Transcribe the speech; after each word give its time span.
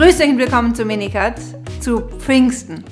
Grüß 0.00 0.18
euch 0.18 0.30
und 0.30 0.38
willkommen 0.38 0.74
zu 0.74 0.86
Minikat, 0.86 1.38
zu 1.78 2.00
Pfingsten. 2.00 2.84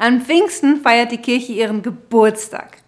An 0.00 0.20
Pfingsten 0.20 0.80
feiert 0.80 1.12
die 1.12 1.18
Kirche 1.18 1.52
ihren 1.52 1.80
Geburtstag. 1.80 2.78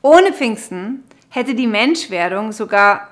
Ohne 0.00 0.32
Pfingsten 0.32 1.04
hätte 1.28 1.54
die 1.54 1.66
Menschwerdung 1.66 2.50
sogar 2.52 3.06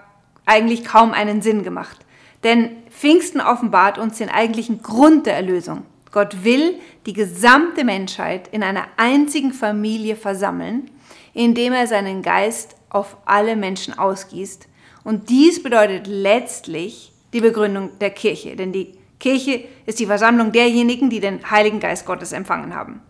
eigentlich 0.46 0.82
kaum 0.82 1.12
einen 1.12 1.42
Sinn 1.42 1.62
gemacht. 1.62 1.98
Denn 2.42 2.70
Pfingsten 2.88 3.42
offenbart 3.42 3.98
uns 3.98 4.16
den 4.16 4.30
eigentlichen 4.30 4.80
Grund 4.80 5.26
der 5.26 5.34
Erlösung. 5.34 5.82
Gott 6.10 6.42
will 6.42 6.76
die 7.04 7.12
gesamte 7.12 7.84
Menschheit 7.84 8.48
in 8.48 8.62
einer 8.62 8.86
einzigen 8.96 9.52
Familie 9.52 10.16
versammeln, 10.16 10.90
indem 11.34 11.74
er 11.74 11.86
seinen 11.86 12.22
Geist 12.22 12.76
auf 12.88 13.18
alle 13.26 13.56
Menschen 13.56 13.98
ausgießt. 13.98 14.68
Und 15.04 15.28
dies 15.28 15.62
bedeutet 15.62 16.06
letztlich 16.06 17.12
die 17.34 17.42
Begründung 17.42 17.98
der 17.98 18.08
Kirche, 18.08 18.56
denn 18.56 18.72
die 18.72 18.94
Kirche 19.18 19.64
ist 19.86 19.98
die 19.98 20.06
Versammlung 20.06 20.52
derjenigen, 20.52 21.10
die 21.10 21.20
den 21.20 21.50
Heiligen 21.50 21.80
Geist 21.80 22.06
Gottes 22.06 22.32
empfangen 22.32 22.74
haben. 22.74 23.00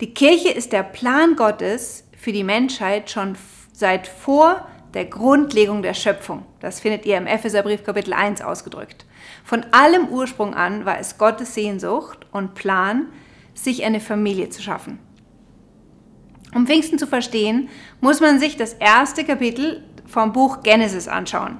Die 0.00 0.12
Kirche 0.12 0.50
ist 0.50 0.72
der 0.72 0.82
Plan 0.82 1.36
Gottes 1.36 2.04
für 2.16 2.32
die 2.32 2.44
Menschheit 2.44 3.10
schon 3.10 3.36
seit 3.72 4.06
vor 4.06 4.66
der 4.94 5.06
Grundlegung 5.06 5.82
der 5.82 5.94
Schöpfung. 5.94 6.44
Das 6.60 6.80
findet 6.80 7.06
ihr 7.06 7.16
im 7.16 7.26
Epheserbrief 7.26 7.84
Kapitel 7.84 8.12
1 8.12 8.42
ausgedrückt. 8.42 9.04
Von 9.44 9.64
allem 9.72 10.08
Ursprung 10.08 10.54
an 10.54 10.84
war 10.84 10.98
es 10.98 11.18
Gottes 11.18 11.54
Sehnsucht 11.54 12.26
und 12.32 12.54
Plan, 12.54 13.08
sich 13.54 13.84
eine 13.84 14.00
Familie 14.00 14.50
zu 14.50 14.62
schaffen. 14.62 14.98
Um 16.54 16.66
Pfingsten 16.66 16.98
zu 16.98 17.06
verstehen, 17.06 17.68
muss 18.00 18.20
man 18.20 18.38
sich 18.38 18.56
das 18.56 18.72
erste 18.74 19.24
Kapitel 19.24 19.82
vom 20.06 20.32
Buch 20.32 20.62
Genesis 20.62 21.08
anschauen. 21.08 21.58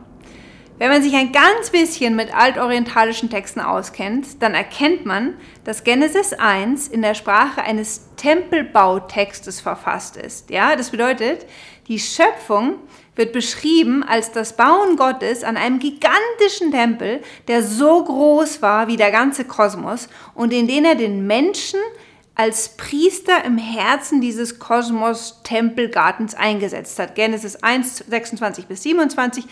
Wenn 0.78 0.90
man 0.90 1.02
sich 1.02 1.14
ein 1.14 1.32
ganz 1.32 1.70
bisschen 1.70 2.16
mit 2.16 2.36
altorientalischen 2.36 3.30
Texten 3.30 3.60
auskennt, 3.60 4.42
dann 4.42 4.52
erkennt 4.52 5.06
man, 5.06 5.32
dass 5.64 5.84
Genesis 5.84 6.34
1 6.34 6.88
in 6.88 7.00
der 7.00 7.14
Sprache 7.14 7.62
eines 7.62 8.02
Tempelbautextes 8.16 9.62
verfasst 9.62 10.18
ist. 10.18 10.50
Ja, 10.50 10.76
das 10.76 10.90
bedeutet, 10.90 11.46
die 11.88 11.98
Schöpfung 11.98 12.74
wird 13.14 13.32
beschrieben 13.32 14.02
als 14.02 14.32
das 14.32 14.54
Bauen 14.54 14.96
Gottes 14.96 15.44
an 15.44 15.56
einem 15.56 15.78
gigantischen 15.78 16.70
Tempel, 16.72 17.22
der 17.48 17.62
so 17.62 18.04
groß 18.04 18.60
war 18.60 18.86
wie 18.86 18.98
der 18.98 19.10
ganze 19.10 19.46
Kosmos 19.46 20.10
und 20.34 20.52
in 20.52 20.68
den 20.68 20.84
er 20.84 20.94
den 20.94 21.26
Menschen 21.26 21.80
als 22.36 22.76
Priester 22.76 23.44
im 23.46 23.56
Herzen 23.56 24.20
dieses 24.20 24.58
Kosmos-Tempelgartens 24.58 26.34
eingesetzt 26.34 26.98
hat. 26.98 27.14
Genesis 27.14 27.56
1, 27.56 28.04
26 28.08 28.66
bis 28.66 28.82
27, 28.82 29.46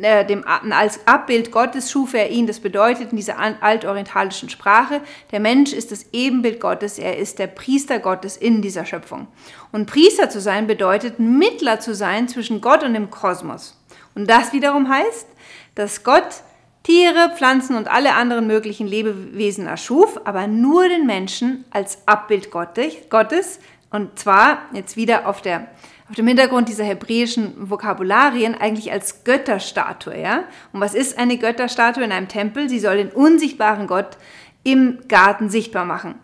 äh, 0.00 0.26
dem, 0.26 0.44
als 0.44 1.06
Abbild 1.06 1.52
Gottes 1.52 1.92
schuf 1.92 2.12
er 2.12 2.30
ihn. 2.30 2.48
Das 2.48 2.58
bedeutet 2.58 3.12
in 3.12 3.16
dieser 3.16 3.38
altorientalischen 3.38 4.50
Sprache, 4.50 5.00
der 5.30 5.38
Mensch 5.38 5.72
ist 5.72 5.92
das 5.92 6.06
Ebenbild 6.12 6.58
Gottes, 6.58 6.98
er 6.98 7.18
ist 7.18 7.38
der 7.38 7.46
Priester 7.46 8.00
Gottes 8.00 8.36
in 8.36 8.60
dieser 8.62 8.84
Schöpfung. 8.84 9.28
Und 9.70 9.86
Priester 9.86 10.28
zu 10.28 10.40
sein 10.40 10.66
bedeutet, 10.66 11.20
Mittler 11.20 11.78
zu 11.78 11.94
sein 11.94 12.26
zwischen 12.26 12.60
Gott 12.60 12.82
und 12.82 12.94
dem 12.94 13.10
Kosmos. 13.10 13.80
Und 14.16 14.28
das 14.28 14.52
wiederum 14.52 14.88
heißt, 14.88 15.28
dass 15.76 16.02
Gott 16.02 16.42
Tiere, 16.84 17.32
Pflanzen 17.34 17.76
und 17.76 17.88
alle 17.88 18.14
anderen 18.14 18.46
möglichen 18.46 18.86
Lebewesen 18.86 19.66
erschuf, 19.66 20.20
aber 20.24 20.46
nur 20.46 20.86
den 20.86 21.06
Menschen 21.06 21.64
als 21.70 22.06
Abbild 22.06 22.50
Gottes. 22.50 23.58
Und 23.90 24.18
zwar 24.18 24.58
jetzt 24.74 24.96
wieder 24.96 25.26
auf, 25.26 25.40
der, 25.40 25.66
auf 26.10 26.14
dem 26.14 26.26
Hintergrund 26.26 26.68
dieser 26.68 26.84
hebräischen 26.84 27.70
Vokabularien 27.70 28.54
eigentlich 28.54 28.92
als 28.92 29.24
Götterstatue. 29.24 30.20
Ja? 30.20 30.44
Und 30.74 30.80
was 30.82 30.94
ist 30.94 31.18
eine 31.18 31.38
Götterstatue 31.38 32.04
in 32.04 32.12
einem 32.12 32.28
Tempel? 32.28 32.68
Sie 32.68 32.78
soll 32.78 32.98
den 32.98 33.10
unsichtbaren 33.10 33.86
Gott 33.86 34.18
im 34.62 34.98
Garten 35.08 35.48
sichtbar 35.48 35.86
machen. 35.86 36.16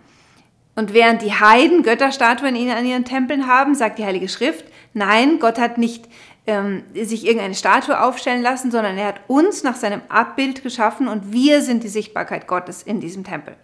Und 0.77 0.93
während 0.93 1.23
die 1.23 1.33
Heiden 1.33 1.83
Götterstatuen 1.83 2.55
in, 2.55 2.71
an 2.71 2.85
ihren 2.85 3.07
Tempeln 3.07 3.47
haben, 3.47 3.75
sagt 3.75 3.99
die 3.99 4.05
Heilige 4.05 4.29
Schrift, 4.29 4.67
nein, 4.93 5.39
Gott 5.39 5.59
hat 5.59 5.79
nicht 5.79 6.07
ähm, 6.51 6.83
sich 6.95 7.25
irgendeine 7.25 7.55
Statue 7.55 8.03
aufstellen 8.03 8.43
lassen, 8.43 8.71
sondern 8.71 8.99
er 8.99 9.07
hat 9.07 9.21
uns 9.29 9.63
nach 9.63 9.77
seinem 9.77 10.03
Abbild 10.09 10.63
geschaffen 10.63 11.09
und 11.09 11.33
wir 11.33 11.63
sind 11.63 11.85
die 11.85 11.89
Sichtbarkeit 11.89 12.47
Gottes 12.47 12.83
in 12.83 13.01
diesem 13.01 13.25
Tempel. 13.25 13.57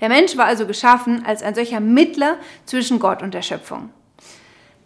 Der 0.00 0.08
Mensch 0.08 0.36
war 0.36 0.46
also 0.46 0.66
geschaffen 0.66 1.24
als 1.26 1.42
ein 1.42 1.54
solcher 1.54 1.80
Mittler 1.80 2.36
zwischen 2.64 3.00
Gott 3.00 3.22
und 3.22 3.34
der 3.34 3.42
Schöpfung. 3.42 3.90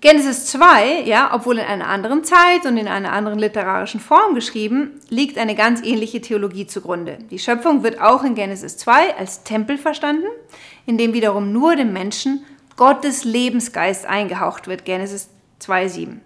Genesis 0.00 0.46
2, 0.46 1.02
ja, 1.02 1.30
obwohl 1.34 1.58
in 1.58 1.66
einer 1.66 1.88
anderen 1.88 2.24
Zeit 2.24 2.64
und 2.64 2.78
in 2.78 2.88
einer 2.88 3.12
anderen 3.12 3.38
literarischen 3.38 4.00
Form 4.00 4.34
geschrieben, 4.34 4.98
liegt 5.10 5.36
eine 5.36 5.54
ganz 5.54 5.82
ähnliche 5.82 6.22
Theologie 6.22 6.66
zugrunde. 6.66 7.18
Die 7.30 7.38
Schöpfung 7.38 7.82
wird 7.82 8.00
auch 8.00 8.24
in 8.24 8.34
Genesis 8.34 8.78
2 8.78 9.18
als 9.18 9.44
Tempel 9.44 9.76
verstanden, 9.76 10.28
in 10.86 10.96
dem 10.96 11.12
wiederum 11.12 11.52
nur 11.52 11.76
dem 11.76 11.92
Menschen 11.92 12.46
Gottes 12.78 13.24
Lebensgeist 13.24 14.06
eingehaucht 14.06 14.68
wird. 14.68 14.86
Genesis 14.86 15.28
2,7. 15.60 16.20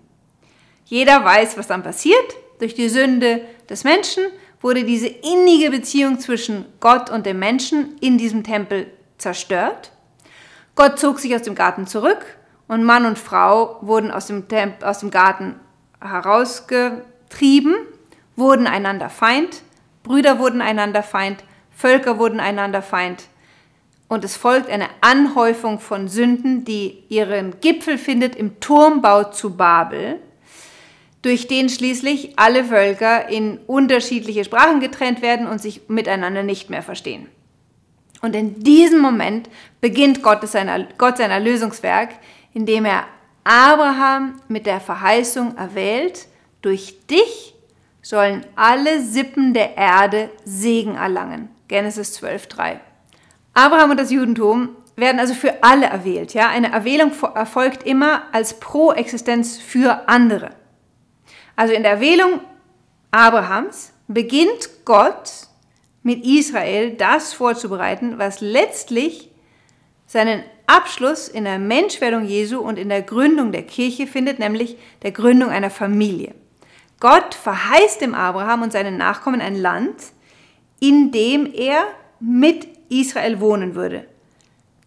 Jeder 0.84 1.24
weiß, 1.24 1.56
was 1.56 1.66
dann 1.66 1.82
passiert. 1.82 2.34
Durch 2.58 2.74
die 2.74 2.88
Sünde 2.88 3.40
des 3.68 3.84
Menschen 3.84 4.24
wurde 4.60 4.84
diese 4.84 5.08
innige 5.08 5.70
Beziehung 5.70 6.18
zwischen 6.20 6.64
Gott 6.80 7.10
und 7.10 7.26
dem 7.26 7.38
Menschen 7.38 7.96
in 8.00 8.18
diesem 8.18 8.44
Tempel 8.44 8.86
zerstört. 9.18 9.92
Gott 10.74 10.98
zog 10.98 11.18
sich 11.18 11.34
aus 11.34 11.42
dem 11.42 11.54
Garten 11.54 11.86
zurück 11.86 12.24
und 12.68 12.84
Mann 12.84 13.04
und 13.06 13.18
Frau 13.18 13.78
wurden 13.82 14.10
aus 14.10 14.26
dem, 14.26 14.48
Temp 14.48 14.82
aus 14.82 15.00
dem 15.00 15.10
Garten 15.10 15.56
herausgetrieben, 16.00 17.74
wurden 18.36 18.66
einander 18.66 19.10
Feind, 19.10 19.62
Brüder 20.02 20.38
wurden 20.38 20.60
einander 20.60 21.02
Feind, 21.02 21.44
Völker 21.70 22.18
wurden 22.18 22.40
einander 22.40 22.82
Feind. 22.82 23.24
Und 24.08 24.24
es 24.24 24.36
folgt 24.36 24.68
eine 24.68 24.88
Anhäufung 25.00 25.80
von 25.80 26.08
Sünden, 26.08 26.64
die 26.64 27.04
ihren 27.08 27.60
Gipfel 27.60 27.98
findet 27.98 28.36
im 28.36 28.60
Turmbau 28.60 29.24
zu 29.24 29.56
Babel 29.56 30.20
durch 31.24 31.48
den 31.48 31.70
schließlich 31.70 32.38
alle 32.38 32.64
Völker 32.64 33.30
in 33.30 33.58
unterschiedliche 33.66 34.44
Sprachen 34.44 34.80
getrennt 34.80 35.22
werden 35.22 35.46
und 35.46 35.58
sich 35.58 35.88
miteinander 35.88 36.42
nicht 36.42 36.68
mehr 36.68 36.82
verstehen. 36.82 37.28
Und 38.20 38.36
in 38.36 38.60
diesem 38.60 39.00
Moment 39.00 39.48
beginnt 39.80 40.22
Gott 40.22 40.46
sein, 40.46 40.68
Erlösungswerk, 40.68 42.10
indem 42.52 42.84
er 42.84 43.04
Abraham 43.42 44.40
mit 44.48 44.66
der 44.66 44.80
Verheißung 44.80 45.56
erwählt, 45.56 46.26
durch 46.60 47.06
dich 47.06 47.54
sollen 48.02 48.44
alle 48.54 49.00
Sippen 49.00 49.54
der 49.54 49.78
Erde 49.78 50.30
Segen 50.44 50.94
erlangen. 50.94 51.48
Genesis 51.68 52.22
12.3. 52.22 52.80
Abraham 53.54 53.92
und 53.92 54.00
das 54.00 54.10
Judentum 54.10 54.70
werden 54.96 55.18
also 55.18 55.32
für 55.32 55.62
alle 55.62 55.86
erwählt. 55.86 56.34
Ja? 56.34 56.48
Eine 56.48 56.70
Erwählung 56.70 57.12
erfolgt 57.34 57.84
immer 57.84 58.24
als 58.32 58.60
Proexistenz 58.60 59.56
für 59.56 60.06
andere. 60.06 60.50
Also 61.56 61.74
in 61.74 61.82
der 61.82 62.00
Wählung 62.00 62.40
Abrahams 63.10 63.92
beginnt 64.08 64.68
Gott 64.84 65.30
mit 66.02 66.24
Israel 66.24 66.94
das 66.94 67.32
vorzubereiten, 67.32 68.18
was 68.18 68.40
letztlich 68.40 69.30
seinen 70.06 70.42
Abschluss 70.66 71.28
in 71.28 71.44
der 71.44 71.58
Menschwerdung 71.58 72.26
Jesu 72.26 72.58
und 72.58 72.78
in 72.78 72.88
der 72.88 73.02
Gründung 73.02 73.52
der 73.52 73.62
Kirche 73.62 74.06
findet, 74.06 74.38
nämlich 74.38 74.76
der 75.02 75.12
Gründung 75.12 75.50
einer 75.50 75.70
Familie. 75.70 76.34
Gott 77.00 77.34
verheißt 77.34 78.00
dem 78.00 78.14
Abraham 78.14 78.62
und 78.62 78.72
seinen 78.72 78.96
Nachkommen 78.96 79.40
ein 79.40 79.56
Land, 79.56 79.96
in 80.80 81.12
dem 81.12 81.52
er 81.52 81.84
mit 82.20 82.66
Israel 82.88 83.40
wohnen 83.40 83.74
würde. 83.74 84.06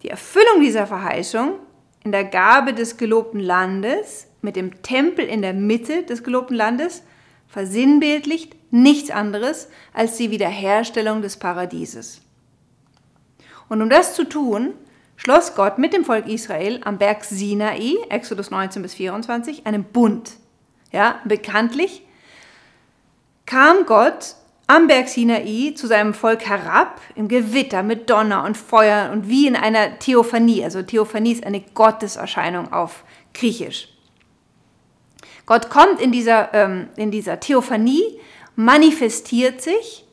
Die 0.03 0.09
Erfüllung 0.09 0.61
dieser 0.61 0.87
Verheißung 0.87 1.53
in 2.07 2.13
der 2.13 2.23
Gabe 2.23 2.73
des 2.73 2.95
gelobten 2.95 3.41
Landes 3.41 4.27
mit 4.41 4.55
dem 4.55 4.81
Tempel 4.81 5.25
in 5.25 5.41
der 5.41 5.53
Mitte 5.53 6.03
des 6.03 6.23
gelobten 6.23 6.55
Landes 6.55 7.03
versinnbildlicht 7.49 8.55
nichts 8.71 9.11
anderes 9.11 9.67
als 9.93 10.15
die 10.15 10.31
Wiederherstellung 10.31 11.21
des 11.21 11.35
Paradieses. 11.35 12.21
Und 13.67 13.81
um 13.81 13.89
das 13.89 14.15
zu 14.15 14.23
tun, 14.23 14.73
schloss 15.17 15.53
Gott 15.53 15.79
mit 15.79 15.91
dem 15.91 16.05
Volk 16.05 16.29
Israel 16.29 16.79
am 16.85 16.97
Berg 16.97 17.25
Sinai, 17.25 17.97
Exodus 18.07 18.51
19 18.51 18.81
bis 18.83 18.93
24, 18.93 19.67
einen 19.67 19.83
Bund. 19.83 20.37
Ja, 20.93 21.19
bekanntlich 21.25 22.03
kam 23.45 23.85
Gott 23.85 24.35
am 24.67 24.87
Berg 24.87 25.07
Sinai 25.07 25.73
zu 25.75 25.87
seinem 25.87 26.13
Volk 26.13 26.45
herab 26.45 26.99
im 27.15 27.29
Gewitter 27.29 27.83
mit 27.83 28.09
Donner 28.09 28.43
und 28.43 28.57
Feuer 28.57 29.11
und 29.11 29.29
wie 29.29 29.47
in 29.47 29.55
einer 29.55 29.97
Theophanie. 29.97 30.63
Also 30.63 30.81
Theophanie 30.81 31.31
ist 31.31 31.45
eine 31.45 31.61
Gotteserscheinung 31.61 32.73
auf 32.73 33.03
Griechisch. 33.33 33.89
Gott 35.45 35.69
kommt 35.69 36.01
in 36.01 36.11
dieser, 36.11 36.53
ähm, 36.53 36.89
in 36.97 37.09
dieser 37.09 37.39
Theophanie, 37.39 38.19
manifestiert 38.57 39.61
sich 39.61 40.05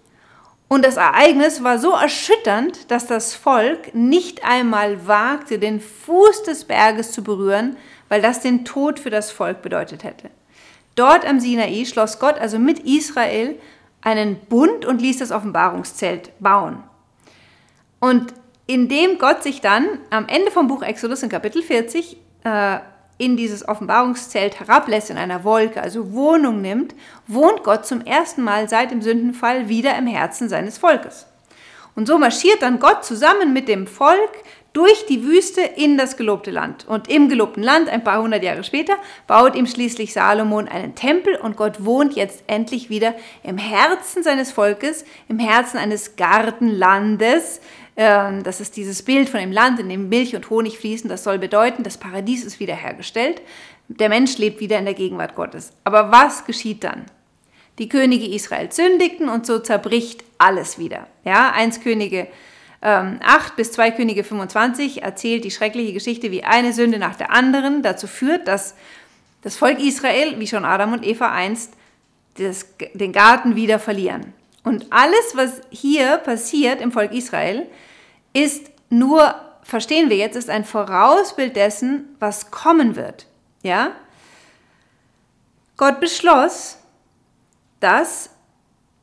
und 0.69 0.85
das 0.85 0.97
Ereignis 0.97 1.63
war 1.63 1.79
so 1.79 1.91
erschütternd, 1.93 2.91
dass 2.91 3.07
das 3.07 3.35
Volk 3.35 3.95
nicht 3.95 4.45
einmal 4.45 5.07
wagte, 5.07 5.59
den 5.59 5.81
Fuß 5.81 6.45
des 6.45 6.65
Berges 6.65 7.13
zu 7.13 7.23
berühren, 7.23 7.77
weil 8.09 8.23
das 8.23 8.41
den 8.41 8.65
Tod 8.65 8.99
für 8.99 9.11
das 9.11 9.31
Volk 9.31 9.63
bedeutet 9.63 10.05
hätte. 10.05 10.31
Dort 10.95 11.27
am 11.27 11.41
Sinai 11.41 11.85
schloss 11.85 12.19
Gott 12.19 12.39
also 12.39 12.59
mit 12.59 12.81
Israel 12.81 13.57
einen 14.05 14.37
Bund 14.37 14.85
und 14.85 15.01
ließ 15.01 15.19
das 15.19 15.33
Offenbarungszelt 15.33 16.31
bauen. 16.39 16.85
Und 17.99 18.33
indem 18.67 19.19
Gott 19.19 19.43
sich 19.43 19.61
dann 19.61 19.87
am 20.11 20.29
Ende 20.29 20.51
vom 20.51 20.69
Buch 20.69 20.83
Exodus 20.83 21.23
in 21.23 21.29
Kapitel 21.29 21.63
40 21.63 22.17
äh, 22.45 22.79
in 23.17 23.37
dieses 23.37 23.67
Offenbarungszelt 23.67 24.61
herablässt 24.61 25.11
in 25.11 25.17
einer 25.17 25.45
Wolke, 25.45 25.83
also 25.83 26.13
Wohnung 26.13 26.61
nimmt, 26.61 26.95
wohnt 27.27 27.63
Gott 27.63 27.87
zum 27.87 28.03
ersten 28.03 28.43
Mal 28.43 28.69
seit 28.69 28.91
dem 28.91 29.03
Sündenfall 29.03 29.69
wieder 29.69 29.97
im 29.97 30.07
Herzen 30.07 30.49
seines 30.49 30.79
Volkes. 30.79 31.27
Und 31.95 32.07
so 32.07 32.19
marschiert 32.19 32.61
dann 32.63 32.81
Gott 32.81 33.05
zusammen 33.05 33.53
mit 33.53 33.69
dem 33.69 33.87
Volk 33.87 34.33
durch 34.75 35.07
die 35.07 35.23
Wüste 35.23 35.63
in 35.63 35.97
das 35.97 36.17
gelobte 36.17 36.51
Land. 36.51 36.87
Und 36.87 37.09
im 37.09 37.29
gelobten 37.29 37.63
Land, 37.63 37.89
ein 37.89 38.05
paar 38.05 38.21
hundert 38.21 38.43
Jahre 38.43 38.65
später, 38.65 38.97
baut 39.27 39.55
ihm 39.55 39.67
schließlich 39.67 40.13
Salomon 40.13 40.69
einen 40.69 40.97
Tempel 40.97 41.37
und 41.37 41.57
Gott 41.57 41.85
wohnt 41.85 42.15
jetzt 42.15 42.43
endlich 42.49 42.91
wieder 42.91 43.15
im 43.45 43.57
Herzen 43.57 44.25
seines 44.25 44.51
Volkes, 44.51 45.05
im 45.29 45.39
Herzen 45.39 45.79
eines 45.79 46.17
Gartenlandes. 46.17 47.61
Ähm, 47.97 48.43
das 48.43 48.61
ist 48.61 48.77
dieses 48.77 49.05
Bild 49.05 49.29
von 49.29 49.39
dem 49.39 49.53
Land, 49.53 49.79
in 49.79 49.89
dem 49.89 50.09
Milch 50.09 50.35
und 50.35 50.51
Honig 50.51 50.77
fließen. 50.77 51.09
Das 51.09 51.23
soll 51.23 51.39
bedeuten, 51.39 51.85
das 51.85 51.97
Paradies 51.97 52.45
ist 52.45 52.59
wiederhergestellt. 52.59 53.43
Der 53.87 54.09
Mensch 54.09 54.39
lebt 54.39 54.59
wieder 54.59 54.79
in 54.81 54.87
der 54.87 54.95
Gegenwart 54.95 55.37
Gottes. 55.37 55.71
Aber 55.85 56.11
was 56.11 56.47
geschieht 56.47 56.83
dann? 56.83 57.07
Die 57.79 57.89
Könige 57.89 58.27
Israel 58.27 58.73
sündigten 58.73 59.29
und 59.29 59.47
so 59.47 59.61
zerbricht 59.61 60.25
alles 60.39 60.81
wieder. 60.81 61.07
Ja, 61.25 61.53
1 61.53 61.81
Könige 61.81 62.27
ähm, 62.85 63.19
8 63.25 63.57
bis 63.57 63.73
2 63.73 63.93
Könige 63.93 64.25
25 64.25 65.03
erzählt 65.03 65.45
die 65.45 65.51
schreckliche 65.51 65.95
Geschichte, 65.95 66.31
wie 66.31 66.45
eine 66.45 66.75
Sünde 66.75 66.99
nach 66.99 67.17
der 67.17 67.31
anderen 67.31 67.83
dazu 67.83 68.07
führt, 68.07 68.47
dass 68.47 68.75
das 69.43 69.57
Volk 69.57 69.81
Israel, 69.81 70.39
wie 70.39 70.47
schon 70.47 70.67
Adam 70.67 70.93
und 70.93 71.05
Eva 71.05 71.33
einst, 71.33 71.73
das, 72.37 72.67
den 72.93 73.13
Garten 73.13 73.57
wieder 73.57 73.79
verlieren. 73.79 74.35
Und 74.65 74.93
alles, 74.93 75.35
was 75.35 75.63
hier 75.71 76.19
passiert 76.19 76.83
im 76.83 76.93
Volk 76.93 77.13
Israel, 77.13 77.67
ist 78.35 78.71
nur, 78.91 79.35
verstehen 79.63 80.11
wir 80.11 80.17
jetzt, 80.19 80.37
ist 80.37 80.51
ein 80.51 80.65
Vorausbild 80.65 81.57
dessen, 81.57 82.17
was 82.19 82.51
kommen 82.51 82.97
wird. 82.97 83.27
Ja? 83.63 83.93
Gott 85.79 86.01
beschloss, 86.01 86.79
das, 87.81 88.31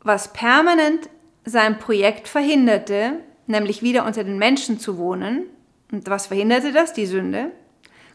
was 0.03 0.33
permanent 0.33 1.09
sein 1.45 1.79
Projekt 1.79 2.27
verhinderte, 2.27 3.19
nämlich 3.51 3.81
wieder 3.81 4.05
unter 4.05 4.23
den 4.23 4.37
Menschen 4.37 4.79
zu 4.79 4.97
wohnen. 4.97 5.45
Und 5.91 6.09
was 6.09 6.27
verhinderte 6.27 6.71
das? 6.71 6.93
Die 6.93 7.05
Sünde. 7.05 7.51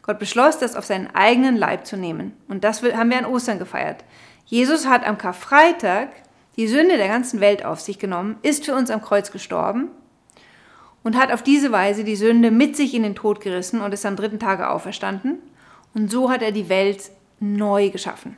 Gott 0.02 0.18
beschloss, 0.18 0.58
das 0.58 0.76
auf 0.76 0.84
seinen 0.84 1.14
eigenen 1.14 1.56
Leib 1.56 1.86
zu 1.86 1.96
nehmen. 1.96 2.32
Und 2.48 2.64
das 2.64 2.82
haben 2.82 3.10
wir 3.10 3.18
an 3.18 3.26
Ostern 3.26 3.58
gefeiert. 3.58 4.04
Jesus 4.46 4.86
hat 4.86 5.06
am 5.06 5.18
Karfreitag 5.18 6.08
die 6.56 6.68
Sünde 6.68 6.96
der 6.96 7.08
ganzen 7.08 7.40
Welt 7.40 7.64
auf 7.64 7.80
sich 7.80 7.98
genommen, 7.98 8.36
ist 8.42 8.64
für 8.64 8.74
uns 8.74 8.90
am 8.90 9.02
Kreuz 9.02 9.30
gestorben 9.30 9.90
und 11.02 11.16
hat 11.16 11.32
auf 11.32 11.42
diese 11.42 11.72
Weise 11.72 12.04
die 12.04 12.16
Sünde 12.16 12.50
mit 12.50 12.76
sich 12.76 12.94
in 12.94 13.02
den 13.02 13.14
Tod 13.14 13.40
gerissen 13.40 13.80
und 13.80 13.92
ist 13.92 14.06
am 14.06 14.16
dritten 14.16 14.38
Tage 14.38 14.70
auferstanden. 14.70 15.38
Und 15.94 16.10
so 16.10 16.30
hat 16.30 16.42
er 16.42 16.52
die 16.52 16.68
Welt 16.68 17.10
neu 17.40 17.90
geschaffen. 17.90 18.36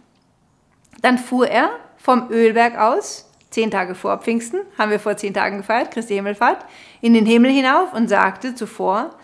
Dann 1.00 1.19
fuhr 1.19 1.49
er 1.49 1.71
vom 1.97 2.31
Ölberg 2.31 2.79
aus 2.79 3.27
zehn 3.50 3.71
Tage 3.71 3.95
vor 3.95 4.19
Pfingsten, 4.19 4.61
haben 4.77 4.91
wir 4.91 5.00
vor 5.00 5.17
zehn 5.17 5.35
Tagen 5.35 5.59
gefeiert, 5.59 5.91
Christi 5.91 6.15
Himmelfahrt, 6.15 6.65
in 7.00 7.15
den 7.15 7.27
Himmel 7.27 7.50
hinauf 7.50 7.93
und 7.93 8.09
sagte 8.09 8.55
zuvor, 8.55 9.15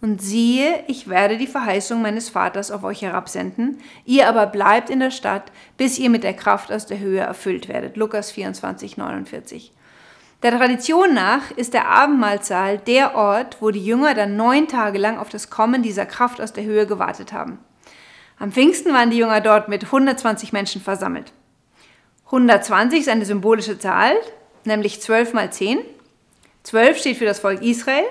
und 0.00 0.22
siehe, 0.22 0.84
ich 0.86 1.08
werde 1.08 1.38
die 1.38 1.48
Verheißung 1.48 2.00
meines 2.02 2.28
Vaters 2.28 2.70
auf 2.70 2.84
euch 2.84 3.02
herabsenden, 3.02 3.78
ihr 4.04 4.28
aber 4.28 4.46
bleibt 4.46 4.90
in 4.90 5.00
der 5.00 5.10
Stadt, 5.10 5.50
bis 5.76 5.98
ihr 5.98 6.08
mit 6.08 6.22
der 6.22 6.34
Kraft 6.34 6.72
aus 6.72 6.86
der 6.86 7.00
Höhe 7.00 7.20
erfüllt 7.20 7.68
werdet. 7.68 7.96
Lukas 7.96 8.30
24, 8.30 8.96
49. 8.96 9.72
Der 10.44 10.56
Tradition 10.56 11.14
nach 11.14 11.50
ist 11.50 11.74
der 11.74 11.88
Abendmahlsaal 11.88 12.78
der 12.78 13.16
Ort, 13.16 13.56
wo 13.60 13.72
die 13.72 13.84
Jünger 13.84 14.14
dann 14.14 14.36
neun 14.36 14.68
Tage 14.68 14.98
lang 14.98 15.18
auf 15.18 15.30
das 15.30 15.50
Kommen 15.50 15.82
dieser 15.82 16.06
Kraft 16.06 16.40
aus 16.40 16.52
der 16.52 16.62
Höhe 16.62 16.86
gewartet 16.86 17.32
haben. 17.32 17.58
Am 18.38 18.52
Pfingsten 18.52 18.92
waren 18.92 19.10
die 19.10 19.16
Jünger 19.16 19.40
dort 19.40 19.68
mit 19.68 19.86
120 19.86 20.52
Menschen 20.52 20.80
versammelt. 20.80 21.32
120 22.28 23.00
ist 23.00 23.08
eine 23.08 23.24
symbolische 23.24 23.78
Zahl, 23.78 24.12
nämlich 24.64 25.00
12 25.00 25.32
mal 25.32 25.50
10. 25.50 25.78
12 26.62 26.98
steht 26.98 27.16
für 27.16 27.24
das 27.24 27.40
Volk 27.40 27.62
Israel 27.62 28.04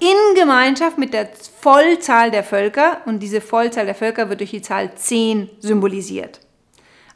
in 0.00 0.34
Gemeinschaft 0.34 0.98
mit 0.98 1.12
der 1.12 1.28
Vollzahl 1.60 2.30
der 2.30 2.42
Völker 2.42 3.02
und 3.04 3.20
diese 3.20 3.40
Vollzahl 3.40 3.86
der 3.86 3.94
Völker 3.94 4.28
wird 4.28 4.40
durch 4.40 4.50
die 4.50 4.62
Zahl 4.62 4.94
10 4.94 5.50
symbolisiert. 5.60 6.40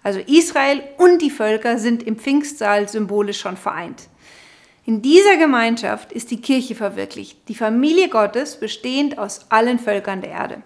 Also 0.02 0.20
Israel 0.20 0.82
und 0.98 1.20
die 1.22 1.30
Völker 1.30 1.78
sind 1.78 2.02
im 2.02 2.16
Pfingstsaal 2.16 2.88
symbolisch 2.88 3.40
schon 3.40 3.56
vereint. 3.56 4.08
In 4.84 5.02
dieser 5.02 5.36
Gemeinschaft 5.36 6.12
ist 6.12 6.30
die 6.30 6.40
Kirche 6.40 6.74
verwirklicht, 6.74 7.48
die 7.48 7.54
Familie 7.54 8.08
Gottes 8.08 8.60
bestehend 8.60 9.18
aus 9.18 9.46
allen 9.50 9.78
Völkern 9.78 10.20
der 10.20 10.30
Erde. 10.30 10.62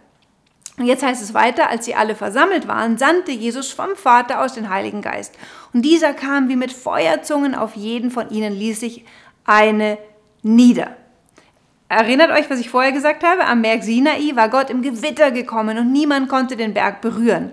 Und 0.78 0.86
jetzt 0.86 1.02
heißt 1.02 1.22
es 1.22 1.34
weiter, 1.34 1.68
als 1.68 1.84
sie 1.84 1.94
alle 1.94 2.14
versammelt 2.14 2.66
waren, 2.66 2.96
sandte 2.96 3.30
Jesus 3.30 3.70
vom 3.70 3.94
Vater 3.94 4.40
aus 4.40 4.54
den 4.54 4.70
Heiligen 4.70 5.02
Geist. 5.02 5.34
Und 5.74 5.82
dieser 5.82 6.14
kam 6.14 6.48
wie 6.48 6.56
mit 6.56 6.72
Feuerzungen 6.72 7.54
auf 7.54 7.76
jeden 7.76 8.10
von 8.10 8.30
ihnen, 8.30 8.54
ließ 8.54 8.80
sich 8.80 9.04
eine 9.44 9.98
nieder. 10.42 10.96
Erinnert 11.88 12.30
euch, 12.30 12.48
was 12.48 12.58
ich 12.58 12.70
vorher 12.70 12.92
gesagt 12.92 13.22
habe? 13.22 13.44
Am 13.44 13.60
Berg 13.60 13.82
Sinai 13.82 14.32
war 14.34 14.48
Gott 14.48 14.70
im 14.70 14.80
Gewitter 14.80 15.30
gekommen 15.30 15.76
und 15.76 15.92
niemand 15.92 16.28
konnte 16.30 16.56
den 16.56 16.72
Berg 16.72 17.02
berühren. 17.02 17.52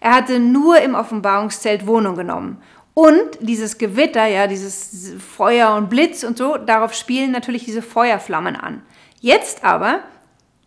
Er 0.00 0.14
hatte 0.14 0.38
nur 0.38 0.80
im 0.80 0.94
Offenbarungszelt 0.94 1.86
Wohnung 1.86 2.14
genommen. 2.14 2.60
Und 2.92 3.38
dieses 3.40 3.78
Gewitter, 3.78 4.26
ja, 4.26 4.46
dieses 4.46 5.14
Feuer 5.18 5.74
und 5.76 5.88
Blitz 5.88 6.24
und 6.24 6.36
so, 6.36 6.58
darauf 6.58 6.92
spielen 6.92 7.30
natürlich 7.30 7.64
diese 7.64 7.80
Feuerflammen 7.80 8.56
an. 8.56 8.82
Jetzt 9.20 9.64
aber 9.64 10.00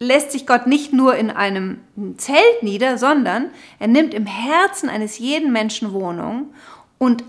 lässt 0.04 0.32
sich 0.32 0.46
Gott 0.46 0.68
nicht 0.68 0.94
nur 0.94 1.16
in 1.16 1.32
einem 1.32 1.80
Zelt 2.18 2.62
nieder, 2.62 2.98
sondern 2.98 3.50
er 3.80 3.88
nimmt 3.88 4.14
im 4.14 4.26
Herzen 4.26 4.90
eines 4.90 5.18
jeden 5.18 5.52
Menschen 5.52 5.94
Wohnung 5.94 6.54
und 6.98 7.24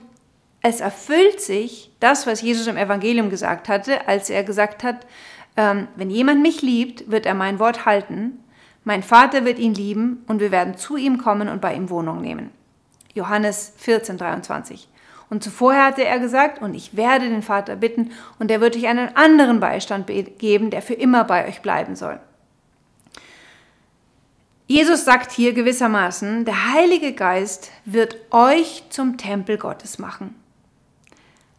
es 0.62 0.80
erfüllt 0.80 1.40
sich 1.40 1.92
das, 2.00 2.26
was 2.26 2.42
Jesus 2.42 2.66
im 2.66 2.76
Evangelium 2.76 3.30
gesagt 3.30 3.68
hatte, 3.68 4.08
als 4.08 4.30
er 4.30 4.44
gesagt 4.44 4.82
hat, 4.82 5.06
ähm, 5.56 5.88
wenn 5.96 6.10
jemand 6.10 6.42
mich 6.42 6.62
liebt, 6.62 7.10
wird 7.10 7.26
er 7.26 7.34
mein 7.34 7.58
Wort 7.58 7.84
halten, 7.84 8.42
mein 8.82 9.02
Vater 9.02 9.44
wird 9.44 9.58
ihn 9.58 9.74
lieben 9.74 10.24
und 10.26 10.40
wir 10.40 10.50
werden 10.50 10.76
zu 10.76 10.96
ihm 10.96 11.18
kommen 11.18 11.48
und 11.48 11.60
bei 11.60 11.74
ihm 11.74 11.90
Wohnung 11.90 12.20
nehmen. 12.20 12.50
Johannes 13.14 13.74
14, 13.76 14.18
23. 14.18 14.88
Und 15.30 15.42
zuvor 15.42 15.74
hatte 15.74 16.04
er 16.04 16.18
gesagt, 16.18 16.60
und 16.60 16.74
ich 16.74 16.96
werde 16.96 17.28
den 17.28 17.42
Vater 17.42 17.76
bitten, 17.76 18.10
und 18.38 18.50
er 18.50 18.60
wird 18.60 18.76
euch 18.76 18.86
einen 18.86 19.16
anderen 19.16 19.60
Beistand 19.60 20.06
geben, 20.38 20.70
der 20.70 20.82
für 20.82 20.94
immer 20.94 21.24
bei 21.24 21.46
euch 21.48 21.62
bleiben 21.62 21.96
soll. 21.96 22.20
Jesus 24.66 25.04
sagt 25.04 25.30
hier 25.30 25.52
gewissermaßen, 25.52 26.46
der 26.46 26.72
Heilige 26.72 27.12
Geist 27.12 27.70
wird 27.84 28.16
euch 28.30 28.84
zum 28.88 29.18
Tempel 29.18 29.58
Gottes 29.58 29.98
machen. 29.98 30.34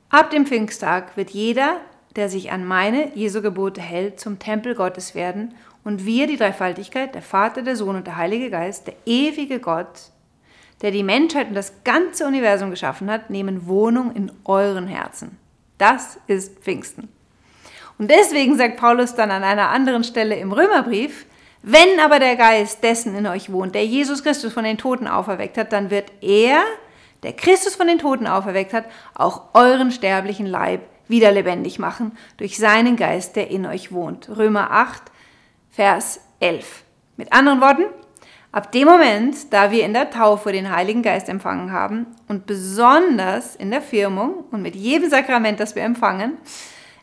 Ab 0.09 0.31
dem 0.31 0.47
Pfingsttag 0.47 1.15
wird 1.15 1.29
jeder, 1.29 1.81
der 2.15 2.29
sich 2.29 2.51
an 2.51 2.65
meine 2.65 3.15
Jesu 3.15 3.43
Gebote 3.43 3.79
hält, 3.79 4.19
zum 4.19 4.39
Tempel 4.39 4.73
Gottes 4.73 5.13
werden 5.13 5.53
und 5.83 6.07
wir, 6.07 6.25
die 6.25 6.37
Dreifaltigkeit, 6.37 7.13
der 7.13 7.21
Vater, 7.21 7.61
der 7.61 7.75
Sohn 7.75 7.95
und 7.95 8.07
der 8.07 8.17
Heilige 8.17 8.49
Geist, 8.49 8.87
der 8.87 8.95
ewige 9.05 9.59
Gott, 9.59 10.09
der 10.81 10.89
die 10.89 11.03
Menschheit 11.03 11.49
und 11.49 11.53
das 11.53 11.83
ganze 11.83 12.25
Universum 12.25 12.71
geschaffen 12.71 13.11
hat, 13.11 13.29
nehmen 13.29 13.67
Wohnung 13.67 14.15
in 14.15 14.31
euren 14.45 14.87
Herzen. 14.87 15.37
Das 15.77 16.17
ist 16.25 16.57
Pfingsten. 16.59 17.09
Und 17.99 18.09
deswegen 18.09 18.57
sagt 18.57 18.77
Paulus 18.77 19.13
dann 19.13 19.29
an 19.29 19.43
einer 19.43 19.69
anderen 19.69 20.03
Stelle 20.03 20.37
im 20.37 20.51
Römerbrief, 20.51 21.27
wenn 21.67 21.99
aber 21.99 22.19
der 22.19 22.35
Geist 22.35 22.83
dessen 22.83 23.15
in 23.15 23.25
euch 23.25 23.51
wohnt, 23.51 23.73
der 23.73 23.87
Jesus 23.87 24.21
Christus 24.21 24.53
von 24.53 24.63
den 24.63 24.77
Toten 24.77 25.07
auferweckt 25.07 25.57
hat, 25.57 25.73
dann 25.73 25.89
wird 25.89 26.11
er, 26.21 26.59
der 27.23 27.33
Christus 27.33 27.73
von 27.73 27.87
den 27.87 27.97
Toten 27.97 28.27
auferweckt 28.27 28.71
hat, 28.71 28.85
auch 29.15 29.45
euren 29.55 29.89
sterblichen 29.89 30.45
Leib 30.45 30.81
wieder 31.07 31.31
lebendig 31.31 31.79
machen 31.79 32.15
durch 32.37 32.59
seinen 32.59 32.97
Geist, 32.97 33.35
der 33.35 33.49
in 33.49 33.65
euch 33.65 33.91
wohnt. 33.91 34.29
Römer 34.29 34.69
8, 34.69 35.01
Vers 35.71 36.19
11. 36.39 36.83
Mit 37.17 37.33
anderen 37.33 37.61
Worten, 37.61 37.85
ab 38.51 38.71
dem 38.71 38.87
Moment, 38.87 39.51
da 39.51 39.71
wir 39.71 39.85
in 39.85 39.93
der 39.93 40.11
Taufe 40.11 40.51
den 40.51 40.69
Heiligen 40.69 41.01
Geist 41.01 41.29
empfangen 41.29 41.71
haben 41.71 42.05
und 42.27 42.45
besonders 42.45 43.55
in 43.55 43.71
der 43.71 43.81
Firmung 43.81 44.43
und 44.51 44.61
mit 44.61 44.75
jedem 44.75 45.09
Sakrament, 45.09 45.59
das 45.59 45.75
wir 45.75 45.81
empfangen, 45.81 46.37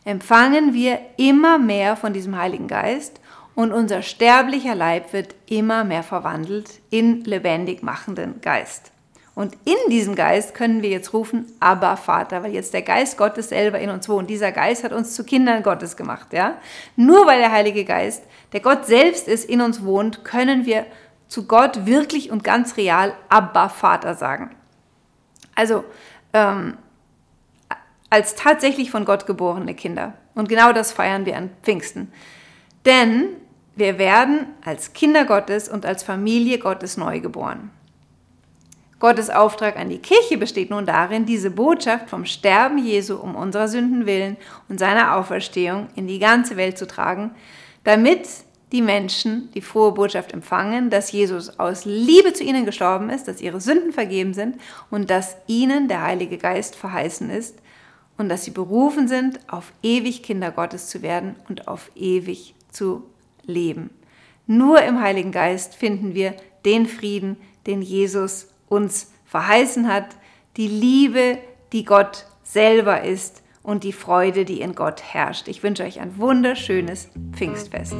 empfangen 0.05 0.73
wir 0.73 0.99
immer 1.17 1.57
mehr 1.57 1.97
von 1.97 2.13
diesem 2.13 2.37
Heiligen 2.37 2.69
Geist 2.69 3.19
und 3.55 3.71
unser 3.71 4.01
sterblicher 4.01 4.75
Leib 4.75 5.13
wird 5.13 5.35
immer 5.47 5.83
mehr 5.83 6.03
verwandelt 6.03 6.81
in 6.89 7.23
lebendig 7.23 7.83
machenden 7.83 8.41
Geist. 8.41 8.91
Und 9.35 9.57
in 9.65 9.89
diesem 9.89 10.15
Geist 10.15 10.53
können 10.53 10.83
wir 10.83 10.89
jetzt 10.89 11.13
rufen, 11.13 11.45
aber 11.59 11.97
Vater, 11.97 12.43
weil 12.43 12.53
jetzt 12.53 12.73
der 12.73 12.83
Geist 12.83 13.17
Gottes 13.17 13.49
selber 13.49 13.79
in 13.79 13.89
uns 13.89 14.07
wohnt. 14.07 14.29
Dieser 14.29 14.51
Geist 14.51 14.83
hat 14.83 14.93
uns 14.93 15.15
zu 15.15 15.23
Kindern 15.23 15.63
Gottes 15.63 15.97
gemacht, 15.97 16.33
ja. 16.33 16.57
Nur 16.95 17.25
weil 17.25 17.39
der 17.39 17.51
Heilige 17.51 17.83
Geist, 17.83 18.23
der 18.53 18.59
Gott 18.59 18.85
selbst 18.85 19.27
ist, 19.27 19.49
in 19.49 19.61
uns 19.61 19.83
wohnt, 19.83 20.23
können 20.23 20.67
wir 20.67 20.85
zu 21.27 21.47
Gott 21.47 21.87
wirklich 21.87 22.29
und 22.29 22.43
ganz 22.43 22.77
real 22.77 23.13
Abba 23.29 23.69
Vater 23.69 24.13
sagen. 24.13 24.51
Also 25.55 25.83
ähm, 26.33 26.77
als 28.11 28.35
tatsächlich 28.35 28.91
von 28.91 29.05
Gott 29.05 29.25
geborene 29.25 29.73
Kinder. 29.73 30.13
Und 30.35 30.47
genau 30.47 30.73
das 30.73 30.91
feiern 30.91 31.25
wir 31.25 31.37
an 31.37 31.49
Pfingsten. 31.63 32.11
Denn 32.85 33.29
wir 33.75 33.97
werden 33.97 34.47
als 34.63 34.93
Kinder 34.93 35.25
Gottes 35.25 35.67
und 35.67 35.85
als 35.85 36.03
Familie 36.03 36.59
Gottes 36.59 36.97
neu 36.97 37.19
geboren. 37.19 37.71
Gottes 38.99 39.29
Auftrag 39.29 39.77
an 39.77 39.89
die 39.89 39.97
Kirche 39.97 40.37
besteht 40.37 40.69
nun 40.69 40.85
darin, 40.85 41.25
diese 41.25 41.51
Botschaft 41.51 42.09
vom 42.09 42.23
Sterben 42.23 42.77
Jesu 42.77 43.17
um 43.17 43.35
unserer 43.35 43.67
Sünden 43.67 44.05
willen 44.05 44.37
und 44.69 44.79
seiner 44.79 45.17
Auferstehung 45.17 45.87
in 45.95 46.07
die 46.07 46.19
ganze 46.19 46.55
Welt 46.55 46.77
zu 46.77 46.87
tragen, 46.87 47.31
damit 47.83 48.29
die 48.71 48.81
Menschen 48.81 49.51
die 49.53 49.61
frohe 49.61 49.91
Botschaft 49.91 50.31
empfangen, 50.31 50.89
dass 50.89 51.11
Jesus 51.11 51.59
aus 51.59 51.83
Liebe 51.85 52.33
zu 52.33 52.43
ihnen 52.43 52.65
gestorben 52.65 53.09
ist, 53.09 53.27
dass 53.27 53.41
ihre 53.41 53.59
Sünden 53.59 53.91
vergeben 53.91 54.33
sind 54.33 54.55
und 54.89 55.09
dass 55.09 55.35
ihnen 55.47 55.87
der 55.87 56.01
Heilige 56.01 56.37
Geist 56.37 56.75
verheißen 56.75 57.29
ist 57.29 57.57
und 58.17 58.29
dass 58.29 58.45
sie 58.45 58.51
berufen 58.51 59.07
sind, 59.07 59.39
auf 59.47 59.73
ewig 59.83 60.23
Kinder 60.23 60.51
Gottes 60.51 60.87
zu 60.87 61.01
werden 61.01 61.35
und 61.49 61.67
auf 61.67 61.91
ewig 61.95 62.55
zu 62.71 63.03
leben. 63.45 63.89
Nur 64.47 64.81
im 64.81 65.01
Heiligen 65.01 65.31
Geist 65.31 65.75
finden 65.75 66.13
wir 66.13 66.35
den 66.65 66.85
Frieden, 66.85 67.37
den 67.65 67.81
Jesus 67.81 68.49
uns 68.67 69.11
verheißen 69.25 69.87
hat, 69.87 70.15
die 70.57 70.67
Liebe, 70.67 71.37
die 71.71 71.85
Gott 71.85 72.25
selber 72.43 73.03
ist 73.03 73.41
und 73.63 73.83
die 73.83 73.93
Freude, 73.93 74.45
die 74.45 74.61
in 74.61 74.75
Gott 74.75 75.01
herrscht. 75.01 75.47
Ich 75.47 75.63
wünsche 75.63 75.83
euch 75.83 75.99
ein 75.99 76.17
wunderschönes 76.17 77.09
Pfingstfest. 77.31 77.95